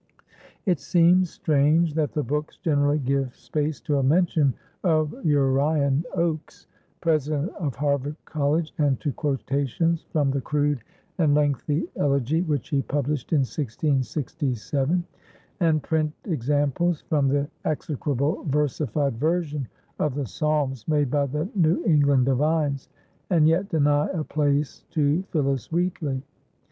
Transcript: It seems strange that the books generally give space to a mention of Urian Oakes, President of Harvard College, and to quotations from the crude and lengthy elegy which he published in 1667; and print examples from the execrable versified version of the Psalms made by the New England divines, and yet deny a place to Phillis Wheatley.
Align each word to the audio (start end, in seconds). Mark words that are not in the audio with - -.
It 0.65 0.79
seems 0.79 1.29
strange 1.29 1.93
that 1.93 2.11
the 2.13 2.23
books 2.23 2.57
generally 2.57 2.97
give 2.97 3.35
space 3.35 3.79
to 3.81 3.99
a 3.99 4.01
mention 4.03 4.55
of 4.83 5.13
Urian 5.23 6.03
Oakes, 6.15 6.65
President 7.01 7.51
of 7.59 7.75
Harvard 7.75 8.15
College, 8.25 8.73
and 8.79 8.99
to 8.99 9.11
quotations 9.13 10.07
from 10.11 10.31
the 10.31 10.41
crude 10.41 10.83
and 11.19 11.35
lengthy 11.35 11.87
elegy 11.97 12.41
which 12.41 12.69
he 12.69 12.81
published 12.81 13.31
in 13.31 13.41
1667; 13.41 15.03
and 15.59 15.83
print 15.83 16.11
examples 16.25 17.01
from 17.01 17.27
the 17.27 17.47
execrable 17.65 18.43
versified 18.45 19.15
version 19.19 19.67
of 19.99 20.15
the 20.15 20.25
Psalms 20.25 20.87
made 20.87 21.11
by 21.11 21.27
the 21.27 21.47
New 21.53 21.85
England 21.85 22.25
divines, 22.25 22.89
and 23.29 23.47
yet 23.47 23.69
deny 23.69 24.07
a 24.07 24.23
place 24.23 24.83
to 24.89 25.21
Phillis 25.29 25.71
Wheatley. 25.71 26.23